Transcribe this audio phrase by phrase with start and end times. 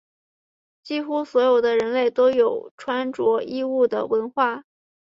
[0.81, 4.63] 几乎所有的人类都有穿着衣物的文化。